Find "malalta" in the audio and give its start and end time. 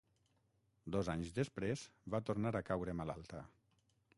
3.03-3.45